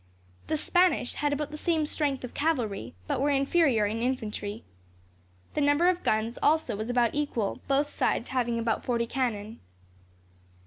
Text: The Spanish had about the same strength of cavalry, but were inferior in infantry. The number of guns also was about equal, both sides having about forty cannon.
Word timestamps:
The 0.47 0.57
Spanish 0.57 1.13
had 1.13 1.31
about 1.31 1.51
the 1.51 1.57
same 1.57 1.85
strength 1.85 2.23
of 2.23 2.33
cavalry, 2.33 2.95
but 3.05 3.21
were 3.21 3.29
inferior 3.29 3.85
in 3.85 4.01
infantry. 4.01 4.63
The 5.53 5.61
number 5.61 5.89
of 5.89 6.01
guns 6.01 6.39
also 6.41 6.75
was 6.75 6.89
about 6.89 7.13
equal, 7.13 7.61
both 7.67 7.89
sides 7.91 8.29
having 8.29 8.57
about 8.57 8.83
forty 8.83 9.05
cannon. 9.05 9.59